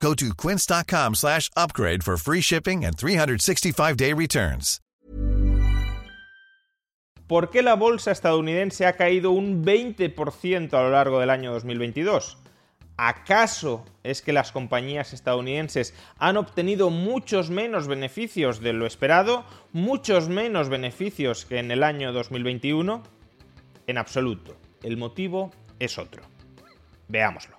[0.00, 4.80] Go to quince.com slash upgrade for free shipping and 365-day returns.
[7.26, 12.38] ¿Por qué la bolsa estadounidense ha caído un 20% a lo largo del año 2022?
[12.96, 19.44] ¿Acaso es que las compañías estadounidenses han obtenido muchos menos beneficios de lo esperado?
[19.72, 23.02] ¿Muchos menos beneficios que en el año 2021?
[23.88, 24.56] En absoluto.
[24.84, 26.22] El motivo es otro.
[27.08, 27.55] Veámoslo.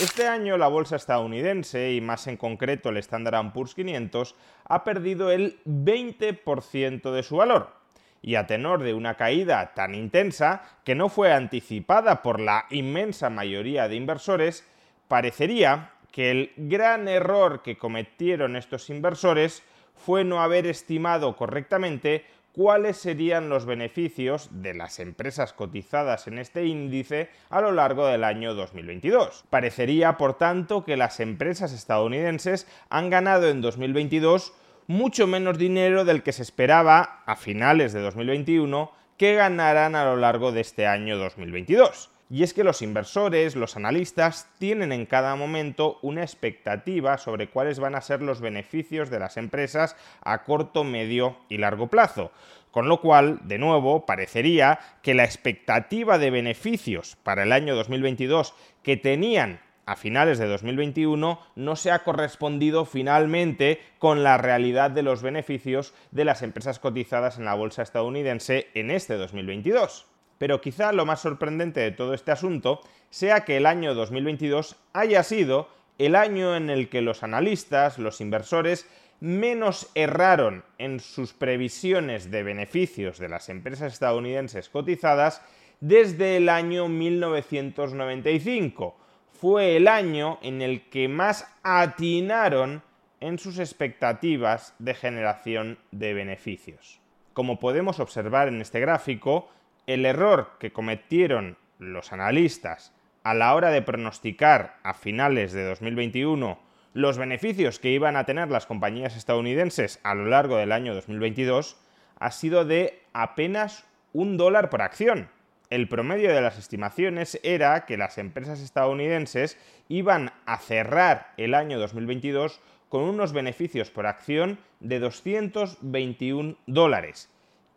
[0.00, 5.30] Este año la bolsa estadounidense, y más en concreto el Standard Poor's 500, ha perdido
[5.30, 7.74] el 20% de su valor.
[8.22, 13.28] Y a tenor de una caída tan intensa que no fue anticipada por la inmensa
[13.28, 14.66] mayoría de inversores,
[15.06, 19.62] parecería que el gran error que cometieron estos inversores
[19.94, 26.66] fue no haber estimado correctamente cuáles serían los beneficios de las empresas cotizadas en este
[26.66, 29.44] índice a lo largo del año 2022.
[29.50, 34.52] Parecería, por tanto, que las empresas estadounidenses han ganado en 2022
[34.86, 40.16] mucho menos dinero del que se esperaba a finales de 2021 que ganaran a lo
[40.16, 42.09] largo de este año 2022.
[42.32, 47.80] Y es que los inversores, los analistas, tienen en cada momento una expectativa sobre cuáles
[47.80, 52.30] van a ser los beneficios de las empresas a corto, medio y largo plazo.
[52.70, 58.54] Con lo cual, de nuevo, parecería que la expectativa de beneficios para el año 2022
[58.84, 65.02] que tenían a finales de 2021 no se ha correspondido finalmente con la realidad de
[65.02, 70.09] los beneficios de las empresas cotizadas en la bolsa estadounidense en este 2022
[70.40, 75.22] pero quizá lo más sorprendente de todo este asunto sea que el año 2022 haya
[75.22, 78.88] sido el año en el que los analistas, los inversores,
[79.20, 85.42] menos erraron en sus previsiones de beneficios de las empresas estadounidenses cotizadas
[85.80, 88.96] desde el año 1995.
[89.38, 92.82] Fue el año en el que más atinaron
[93.20, 96.98] en sus expectativas de generación de beneficios.
[97.34, 99.50] Como podemos observar en este gráfico,
[99.86, 102.92] el error que cometieron los analistas
[103.22, 106.58] a la hora de pronosticar a finales de 2021
[106.92, 111.76] los beneficios que iban a tener las compañías estadounidenses a lo largo del año 2022
[112.18, 115.28] ha sido de apenas un dólar por acción.
[115.70, 119.56] El promedio de las estimaciones era que las empresas estadounidenses
[119.88, 127.30] iban a cerrar el año 2022 con unos beneficios por acción de 221 dólares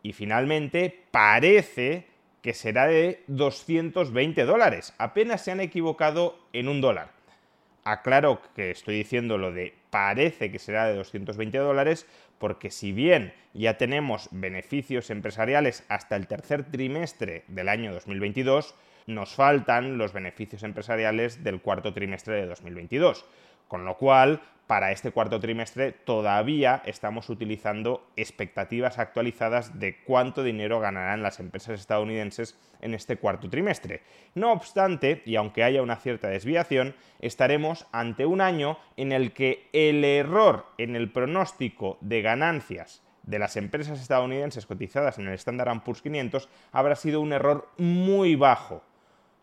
[0.04, 2.06] y finalmente parece
[2.42, 4.92] que será de 220 dólares.
[4.98, 7.10] Apenas se han equivocado en un dólar.
[7.84, 12.06] Aclaro que estoy diciendo lo de parece que será de 220 dólares
[12.38, 18.74] porque si bien ya tenemos beneficios empresariales hasta el tercer trimestre del año 2022,
[19.06, 23.24] nos faltan los beneficios empresariales del cuarto trimestre de 2022.
[23.68, 30.80] Con lo cual, para este cuarto trimestre todavía estamos utilizando expectativas actualizadas de cuánto dinero
[30.80, 34.02] ganarán las empresas estadounidenses en este cuarto trimestre.
[34.34, 39.68] No obstante, y aunque haya una cierta desviación, estaremos ante un año en el que
[39.72, 45.82] el error en el pronóstico de ganancias de las empresas estadounidenses cotizadas en el Standard
[45.82, 48.82] Poor's 500 habrá sido un error muy bajo.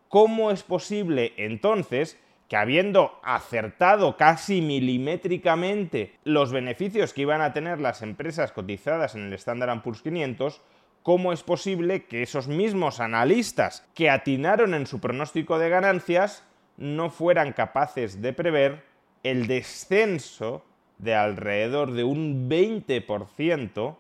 [0.08, 2.20] ¿Cómo es posible entonces
[2.52, 9.28] que habiendo acertado casi milimétricamente los beneficios que iban a tener las empresas cotizadas en
[9.28, 10.60] el Standard Poor's 500,
[11.02, 16.44] ¿cómo es posible que esos mismos analistas que atinaron en su pronóstico de ganancias
[16.76, 18.84] no fueran capaces de prever
[19.24, 20.66] el descenso
[20.98, 23.96] de alrededor de un 20%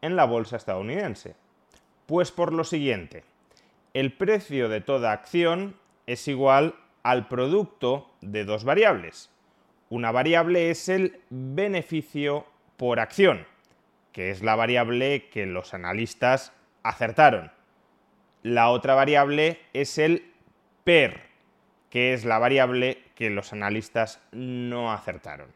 [0.00, 1.34] en la bolsa estadounidense?
[2.06, 3.24] Pues por lo siguiente,
[3.92, 5.76] el precio de toda acción
[6.06, 9.30] es igual al producto de dos variables.
[9.88, 13.46] Una variable es el beneficio por acción,
[14.12, 16.52] que es la variable que los analistas
[16.82, 17.50] acertaron.
[18.42, 20.32] La otra variable es el
[20.84, 21.20] PER,
[21.90, 25.48] que es la variable que los analistas no acertaron.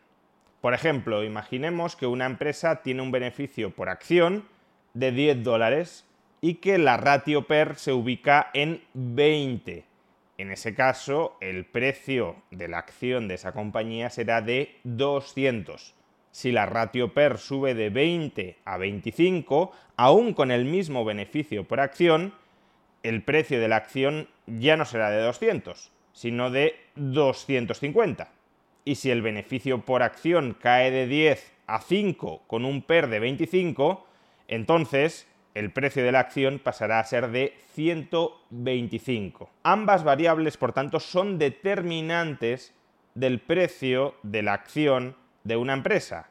[0.60, 4.48] Por ejemplo, imaginemos que una empresa tiene un beneficio por acción
[4.94, 6.06] de 10 dólares
[6.40, 9.93] y que la ratio PER se ubica en 20
[10.36, 15.94] En ese caso, el precio de la acción de esa compañía será de 200.
[16.32, 21.78] Si la ratio PER sube de 20 a 25, aún con el mismo beneficio por
[21.78, 22.34] acción,
[23.04, 28.32] el precio de la acción ya no será de 200, sino de 250.
[28.84, 33.20] Y si el beneficio por acción cae de 10 a 5 con un PER de
[33.20, 34.04] 25,
[34.48, 39.50] entonces el precio de la acción pasará a ser de 125.
[39.62, 42.74] Ambas variables, por tanto, son determinantes
[43.14, 46.28] del precio de la acción de una empresa.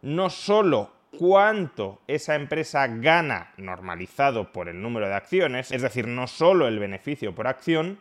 [0.00, 6.26] No solo cuánto esa empresa gana normalizado por el número de acciones, es decir, no
[6.26, 7.98] solo el beneficio por acción,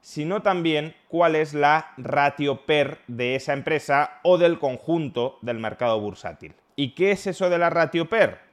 [0.00, 5.98] sino también cuál es la ratio PER de esa empresa o del conjunto del mercado
[5.98, 6.54] bursátil.
[6.76, 8.43] ¿Y qué es eso de la ratio PER?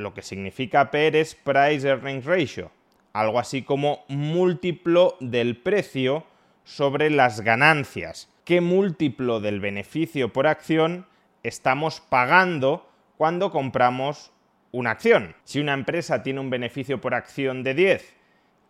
[0.00, 2.72] Lo que significa PER es Price Earnings Ratio,
[3.12, 6.24] algo así como múltiplo del precio
[6.64, 8.32] sobre las ganancias.
[8.46, 11.06] ¿Qué múltiplo del beneficio por acción
[11.42, 12.88] estamos pagando
[13.18, 14.32] cuando compramos
[14.72, 15.36] una acción?
[15.44, 18.16] Si una empresa tiene un beneficio por acción de 10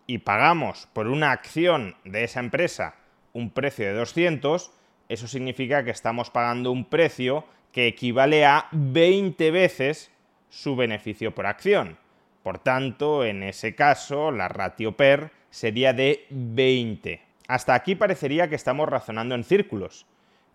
[0.08, 2.96] y pagamos por una acción de esa empresa
[3.32, 4.72] un precio de 200,
[5.08, 10.10] eso significa que estamos pagando un precio que equivale a 20 veces
[10.50, 11.96] su beneficio por acción.
[12.42, 17.22] Por tanto, en ese caso, la ratio PER sería de 20.
[17.48, 20.06] Hasta aquí parecería que estamos razonando en círculos.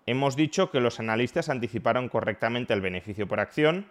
[0.06, 3.88] Hemos dicho que los analistas anticiparon correctamente el beneficio por acción,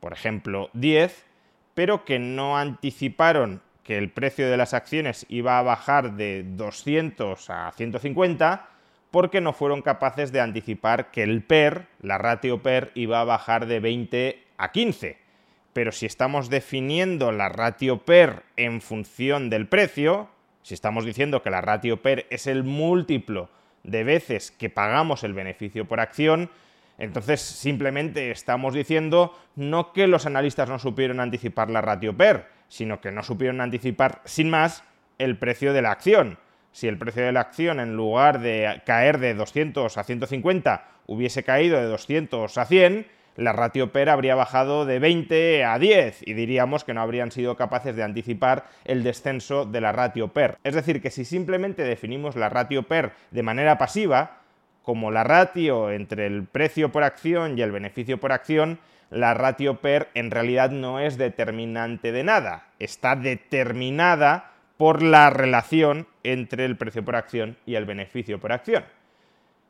[0.00, 1.26] por ejemplo 10,
[1.74, 7.50] pero que no anticiparon que el precio de las acciones iba a bajar de 200
[7.50, 8.68] a 150
[9.10, 13.66] porque no fueron capaces de anticipar que el PER, la ratio PER, iba a bajar
[13.66, 15.27] de 20 a 15
[15.72, 20.28] pero si estamos definiendo la ratio PER en función del precio,
[20.62, 23.48] si estamos diciendo que la ratio PER es el múltiplo
[23.84, 26.50] de veces que pagamos el beneficio por acción,
[26.98, 33.00] entonces simplemente estamos diciendo no que los analistas no supieron anticipar la ratio PER, sino
[33.00, 34.84] que no supieron anticipar sin más
[35.18, 36.38] el precio de la acción.
[36.72, 41.42] Si el precio de la acción en lugar de caer de 200 a 150 hubiese
[41.44, 43.06] caído de 200 a 100,
[43.38, 47.56] la ratio PER habría bajado de 20 a 10 y diríamos que no habrían sido
[47.56, 50.58] capaces de anticipar el descenso de la ratio PER.
[50.64, 54.38] Es decir, que si simplemente definimos la ratio PER de manera pasiva,
[54.82, 59.80] como la ratio entre el precio por acción y el beneficio por acción, la ratio
[59.80, 66.76] PER en realidad no es determinante de nada, está determinada por la relación entre el
[66.76, 68.82] precio por acción y el beneficio por acción.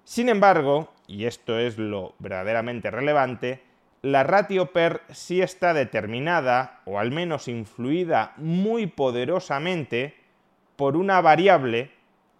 [0.09, 3.61] Sin embargo, y esto es lo verdaderamente relevante,
[4.01, 10.15] la ratio PER sí está determinada, o al menos influida muy poderosamente,
[10.77, 11.91] por una variable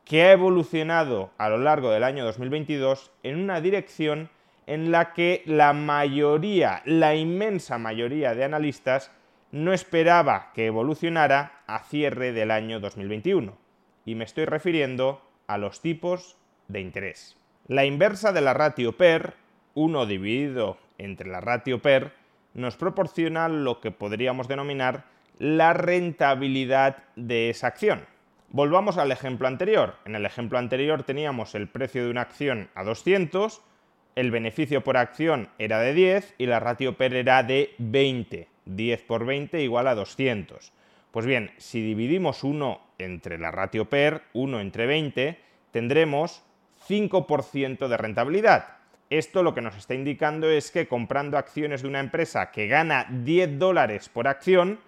[0.07, 4.31] que ha evolucionado a lo largo del año 2022 en una dirección
[4.67, 9.11] en la que la mayoría, la inmensa mayoría de analistas
[9.53, 13.59] no esperaba que evolucionara a cierre del año 2021.
[14.07, 16.39] Y me estoy refiriendo a los tipos
[16.69, 17.39] de interés.
[17.69, 19.35] La inversa de la ratio PER,
[19.75, 22.13] 1 dividido entre la ratio PER,
[22.55, 25.05] nos proporciona lo que podríamos denominar
[25.39, 28.07] la rentabilidad de esa acción.
[28.49, 29.97] Volvamos al ejemplo anterior.
[30.07, 33.61] En el ejemplo anterior teníamos el precio de una acción a 200,
[34.17, 38.49] el beneficio por acción era de 10 y la ratio PER era de 20.
[38.65, 40.73] 10 por 20 igual a 200.
[41.11, 45.39] Pues bien, si dividimos 1 entre la ratio PER, 1 entre 20,
[45.71, 46.48] tendremos
[46.89, 48.77] 5% de rentabilidad.
[49.11, 53.07] Esto lo que nos está indicando es que comprando acciones de una empresa que gana
[53.11, 54.81] 10 dólares por acción,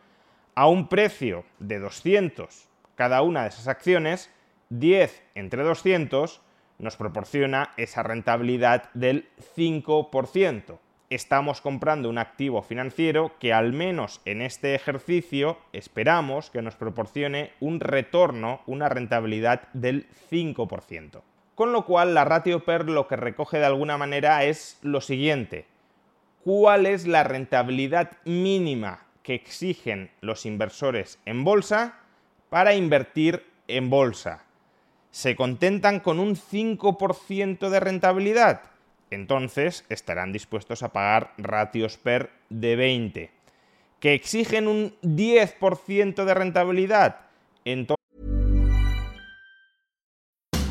[0.54, 4.30] a un precio de 200 cada una de esas acciones,
[4.68, 6.42] 10 entre 200
[6.78, 9.26] nos proporciona esa rentabilidad del
[9.56, 10.78] 5%.
[11.08, 17.54] Estamos comprando un activo financiero que al menos en este ejercicio esperamos que nos proporcione
[17.58, 21.22] un retorno, una rentabilidad del 5%.
[21.60, 25.66] Con lo cual la ratio PER lo que recoge de alguna manera es lo siguiente.
[26.42, 31.98] ¿Cuál es la rentabilidad mínima que exigen los inversores en bolsa
[32.48, 34.46] para invertir en bolsa?
[35.10, 38.62] ¿Se contentan con un 5% de rentabilidad?
[39.10, 43.30] Entonces estarán dispuestos a pagar ratios PER de 20.
[44.00, 47.16] ¿Que exigen un 10% de rentabilidad?
[47.66, 47.99] Entonces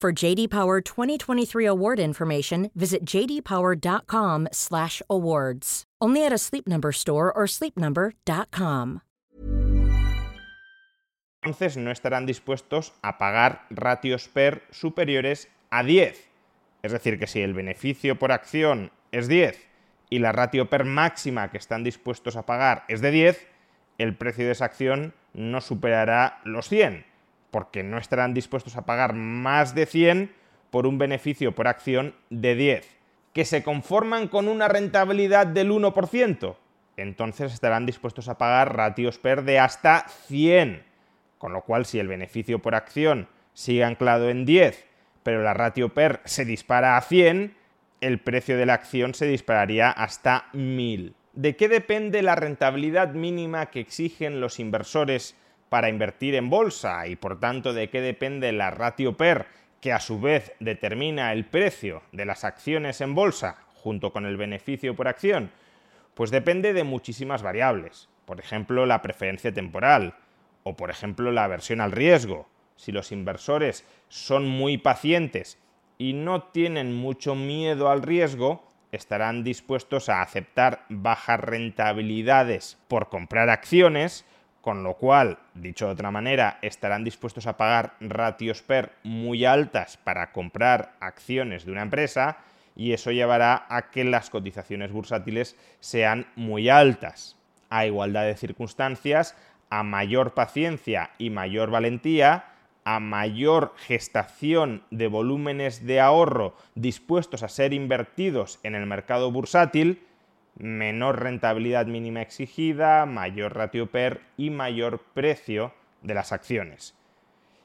[0.00, 5.84] For JD Power 2023 award information, visit jdpower.com/awards.
[6.00, 9.02] Only at a Sleep Number store or sleepnumber.com.
[11.42, 16.30] Entonces no estarán dispuestos a pagar ratios PER superiores a 10.
[16.82, 19.68] Es decir, que si el beneficio por acción es 10
[20.08, 23.46] y la ratio PER máxima que están dispuestos a pagar es de 10,
[23.98, 27.04] el precio de esa acción no superará los 100,
[27.50, 30.32] porque no estarán dispuestos a pagar más de 100
[30.70, 32.96] por un beneficio por acción de 10,
[33.32, 36.56] que se conforman con una rentabilidad del 1%.
[36.96, 40.84] Entonces estarán dispuestos a pagar ratios PER de hasta 100.
[41.38, 44.86] Con lo cual, si el beneficio por acción sigue anclado en 10,
[45.22, 47.54] pero la ratio PER se dispara a 100,
[48.00, 51.14] el precio de la acción se dispararía hasta 1000.
[51.32, 55.36] ¿De qué depende la rentabilidad mínima que exigen los inversores
[55.70, 59.46] para invertir en bolsa y por tanto de qué depende la ratio PER
[59.80, 64.36] que a su vez determina el precio de las acciones en bolsa junto con el
[64.36, 65.50] beneficio por acción?
[66.14, 68.10] Pues depende de muchísimas variables.
[68.26, 70.14] Por ejemplo, la preferencia temporal
[70.64, 72.48] o por ejemplo la aversión al riesgo.
[72.76, 75.58] Si los inversores son muy pacientes
[75.98, 83.50] y no tienen mucho miedo al riesgo, estarán dispuestos a aceptar bajas rentabilidades por comprar
[83.50, 84.24] acciones,
[84.60, 89.96] con lo cual, dicho de otra manera, estarán dispuestos a pagar ratios PER muy altas
[89.96, 92.38] para comprar acciones de una empresa
[92.76, 97.36] y eso llevará a que las cotizaciones bursátiles sean muy altas.
[97.68, 99.36] A igualdad de circunstancias,
[99.70, 102.44] a mayor paciencia y mayor valentía,
[102.84, 110.02] a mayor gestación de volúmenes de ahorro dispuestos a ser invertidos en el mercado bursátil,
[110.60, 116.94] menor rentabilidad mínima exigida, mayor ratio PER y mayor precio de las acciones.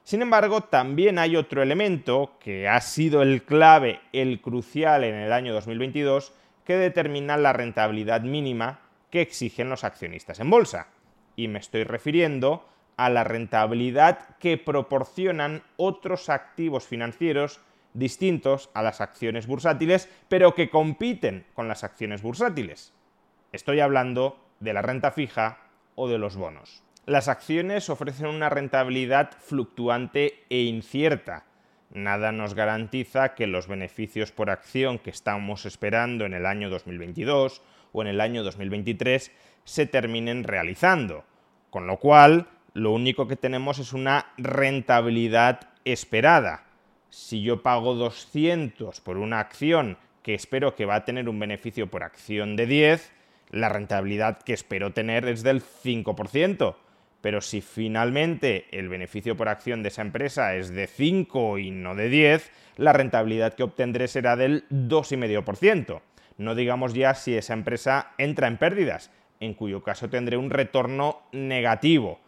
[0.03, 5.33] Sin embargo, también hay otro elemento que ha sido el clave, el crucial en el
[5.33, 6.33] año 2022,
[6.63, 10.87] que determina la rentabilidad mínima que exigen los accionistas en bolsa.
[11.35, 17.59] Y me estoy refiriendo a la rentabilidad que proporcionan otros activos financieros
[17.95, 22.93] distintos a las acciones bursátiles, pero que compiten con las acciones bursátiles.
[23.51, 25.59] Estoy hablando de la renta fija
[25.95, 26.83] o de los bonos.
[27.05, 31.45] Las acciones ofrecen una rentabilidad fluctuante e incierta.
[31.91, 37.61] Nada nos garantiza que los beneficios por acción que estamos esperando en el año 2022
[37.93, 39.31] o en el año 2023
[39.63, 41.23] se terminen realizando.
[41.69, 46.64] Con lo cual, lo único que tenemos es una rentabilidad esperada.
[47.15, 51.89] Si yo pago 200 por una acción que espero que va a tener un beneficio
[51.89, 53.13] por acción de 10,
[53.51, 56.75] la rentabilidad que espero tener es del 5%.
[57.21, 61.95] Pero si finalmente el beneficio por acción de esa empresa es de 5 y no
[61.95, 66.01] de 10, la rentabilidad que obtendré será del 2,5%.
[66.37, 71.21] No digamos ya si esa empresa entra en pérdidas, en cuyo caso tendré un retorno
[71.31, 72.19] negativo.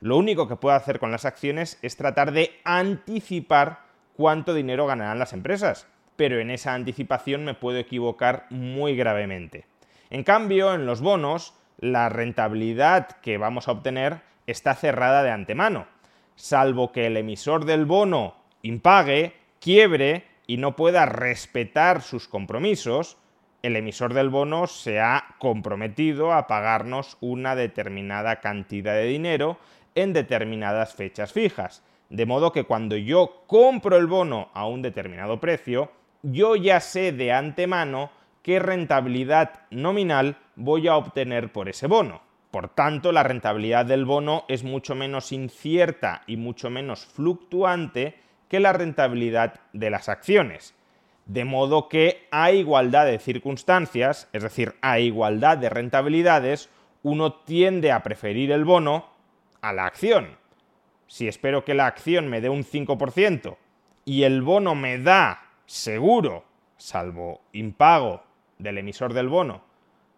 [0.00, 3.89] Lo único que puedo hacer con las acciones es tratar de anticipar
[4.20, 5.86] cuánto dinero ganarán las empresas,
[6.16, 9.64] pero en esa anticipación me puedo equivocar muy gravemente.
[10.10, 15.86] En cambio, en los bonos, la rentabilidad que vamos a obtener está cerrada de antemano,
[16.36, 23.16] salvo que el emisor del bono impague, quiebre y no pueda respetar sus compromisos,
[23.62, 29.58] el emisor del bono se ha comprometido a pagarnos una determinada cantidad de dinero
[29.94, 31.82] en determinadas fechas fijas.
[32.10, 37.12] De modo que cuando yo compro el bono a un determinado precio, yo ya sé
[37.12, 38.10] de antemano
[38.42, 42.22] qué rentabilidad nominal voy a obtener por ese bono.
[42.50, 48.16] Por tanto, la rentabilidad del bono es mucho menos incierta y mucho menos fluctuante
[48.48, 50.74] que la rentabilidad de las acciones.
[51.26, 56.70] De modo que a igualdad de circunstancias, es decir, a igualdad de rentabilidades,
[57.04, 59.06] uno tiende a preferir el bono
[59.62, 60.39] a la acción.
[61.10, 63.56] Si espero que la acción me dé un 5%
[64.04, 66.44] y el bono me da seguro,
[66.76, 68.22] salvo impago
[68.58, 69.60] del emisor del bono,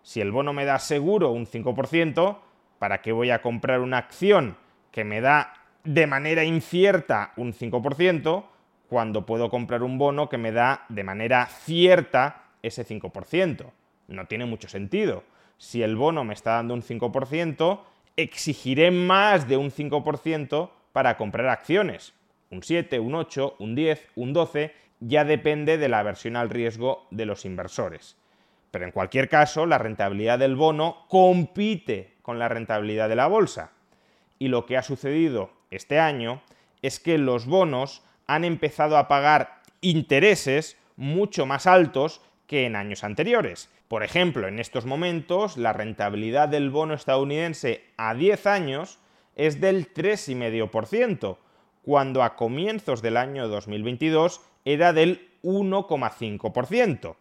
[0.02, 2.36] si el bono me da seguro un 5%,
[2.78, 4.58] ¿para qué voy a comprar una acción
[4.90, 8.44] que me da de manera incierta un 5%
[8.86, 13.64] cuando puedo comprar un bono que me da de manera cierta ese 5%?
[14.08, 15.24] No tiene mucho sentido.
[15.56, 17.80] Si el bono me está dando un 5%,
[18.16, 22.14] exigiré más de un 5% para comprar acciones.
[22.50, 27.06] Un 7, un 8, un 10, un 12, ya depende de la aversión al riesgo
[27.10, 28.16] de los inversores.
[28.70, 33.72] Pero en cualquier caso, la rentabilidad del bono compite con la rentabilidad de la bolsa.
[34.38, 36.42] Y lo que ha sucedido este año
[36.80, 43.04] es que los bonos han empezado a pagar intereses mucho más altos que en años
[43.04, 43.70] anteriores.
[43.88, 48.98] Por ejemplo, en estos momentos la rentabilidad del bono estadounidense a 10 años
[49.36, 51.36] es del 3,5%,
[51.82, 57.16] cuando a comienzos del año 2022 era del 1,5%.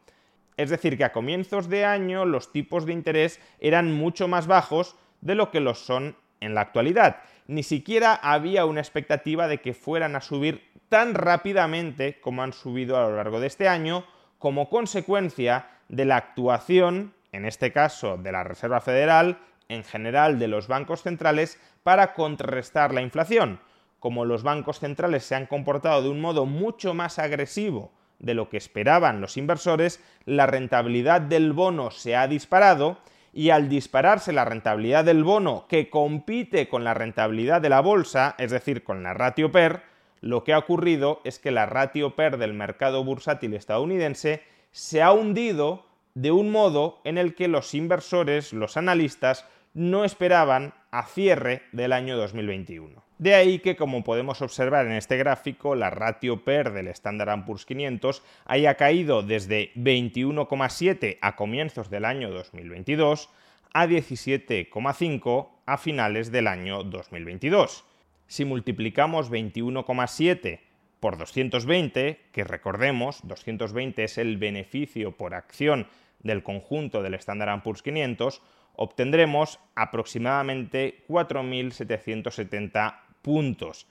[0.57, 4.95] Es decir, que a comienzos de año los tipos de interés eran mucho más bajos
[5.21, 7.17] de lo que los son en la actualidad.
[7.47, 12.97] Ni siquiera había una expectativa de que fueran a subir tan rápidamente como han subido
[12.97, 14.05] a lo largo de este año,
[14.37, 19.39] como consecuencia de la actuación, en este caso de la Reserva Federal,
[19.71, 23.59] en general de los bancos centrales, para contrarrestar la inflación.
[23.99, 28.49] Como los bancos centrales se han comportado de un modo mucho más agresivo de lo
[28.49, 32.99] que esperaban los inversores, la rentabilidad del bono se ha disparado
[33.33, 38.35] y al dispararse la rentabilidad del bono que compite con la rentabilidad de la bolsa,
[38.37, 39.83] es decir, con la ratio PER,
[40.19, 45.11] lo que ha ocurrido es que la ratio PER del mercado bursátil estadounidense se ha
[45.11, 51.63] hundido de un modo en el que los inversores, los analistas, no esperaban a cierre
[51.71, 53.03] del año 2021.
[53.17, 57.65] De ahí que, como podemos observar en este gráfico, la ratio PER del Standard Poor's
[57.65, 63.29] 500 haya caído desde 21,7 a comienzos del año 2022
[63.73, 67.85] a 17,5 a finales del año 2022.
[68.27, 70.59] Si multiplicamos 21,7
[70.99, 75.87] por 220, que recordemos, 220 es el beneficio por acción
[76.23, 78.41] del conjunto del Standard Poor's 500,
[78.75, 83.87] obtendremos aproximadamente 4.770 puntos,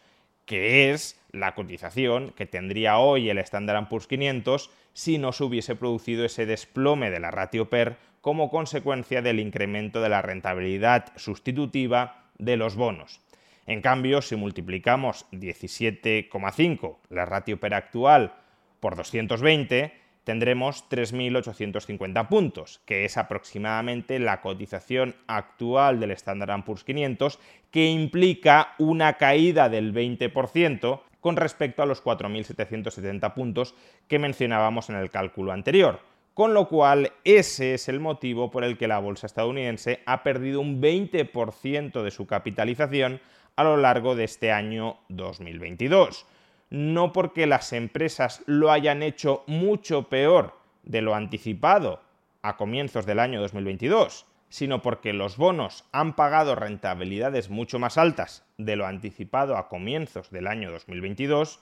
[0.47, 5.77] que es la cotización que tendría hoy el Standard Poor's 500 si no se hubiese
[5.77, 12.25] producido ese desplome de la ratio PER como consecuencia del incremento de la rentabilidad sustitutiva
[12.39, 13.21] de los bonos.
[13.67, 18.35] En cambio, si multiplicamos 17,5, la ratio PER actual,
[18.81, 19.93] por 220,
[20.31, 27.41] tendremos 3.850 puntos, que es aproximadamente la cotización actual del Standard Poor's 500,
[27.73, 33.75] que implica una caída del 20% con respecto a los 4.770 puntos
[34.07, 35.99] que mencionábamos en el cálculo anterior.
[36.33, 40.61] Con lo cual, ese es el motivo por el que la bolsa estadounidense ha perdido
[40.61, 43.21] un 20% de su capitalización
[43.57, 46.25] a lo largo de este año 2022
[46.71, 52.01] no porque las empresas lo hayan hecho mucho peor de lo anticipado
[52.43, 58.45] a comienzos del año 2022, sino porque los bonos han pagado rentabilidades mucho más altas
[58.57, 61.61] de lo anticipado a comienzos del año 2022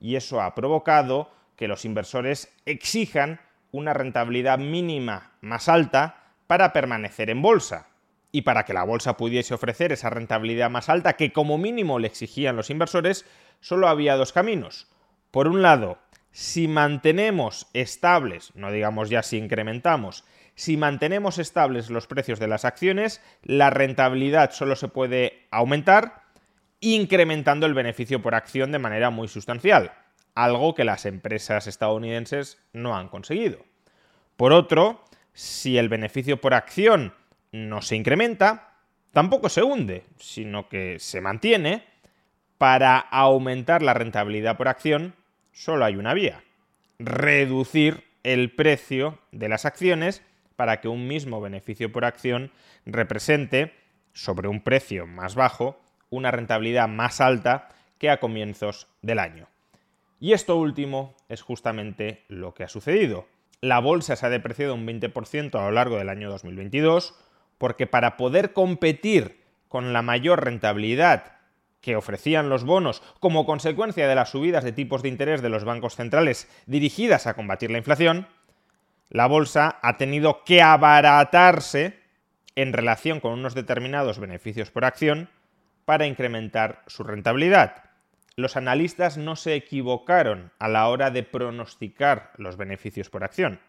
[0.00, 3.40] y eso ha provocado que los inversores exijan
[3.72, 7.86] una rentabilidad mínima más alta para permanecer en bolsa.
[8.32, 12.06] Y para que la bolsa pudiese ofrecer esa rentabilidad más alta que como mínimo le
[12.06, 13.26] exigían los inversores,
[13.60, 14.88] solo había dos caminos.
[15.30, 15.98] Por un lado,
[16.32, 22.64] si mantenemos estables, no digamos ya si incrementamos, si mantenemos estables los precios de las
[22.64, 26.22] acciones, la rentabilidad solo se puede aumentar
[26.80, 29.92] incrementando el beneficio por acción de manera muy sustancial,
[30.34, 33.64] algo que las empresas estadounidenses no han conseguido.
[34.36, 37.14] Por otro, si el beneficio por acción
[37.52, 38.74] no se incrementa,
[39.12, 41.84] tampoco se hunde, sino que se mantiene,
[42.60, 45.14] para aumentar la rentabilidad por acción,
[45.50, 46.44] solo hay una vía.
[46.98, 50.22] Reducir el precio de las acciones
[50.56, 52.52] para que un mismo beneficio por acción
[52.84, 53.72] represente,
[54.12, 59.48] sobre un precio más bajo, una rentabilidad más alta que a comienzos del año.
[60.18, 63.26] Y esto último es justamente lo que ha sucedido.
[63.62, 67.14] La bolsa se ha depreciado un 20% a lo largo del año 2022
[67.56, 71.39] porque para poder competir con la mayor rentabilidad
[71.80, 75.64] que ofrecían los bonos como consecuencia de las subidas de tipos de interés de los
[75.64, 78.26] bancos centrales dirigidas a combatir la inflación,
[79.08, 81.98] la bolsa ha tenido que abaratarse
[82.54, 85.30] en relación con unos determinados beneficios por acción
[85.84, 87.90] para incrementar su rentabilidad
[88.40, 93.60] los analistas no se equivocaron a la hora de pronosticar los beneficios por acción.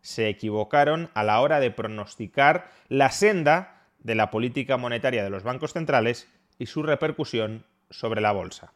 [0.00, 5.44] Se equivocaron a la hora de pronosticar la senda de la política monetaria de los
[5.44, 8.72] bancos centrales y su repercusión sobre la bolsa.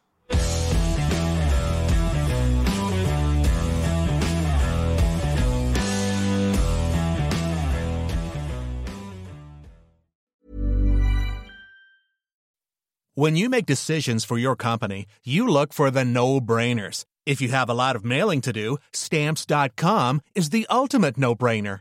[13.18, 17.06] When you make decisions for your company, you look for the no-brainers.
[17.24, 21.80] If you have a lot of mailing to do, stamps.com is the ultimate no-brainer.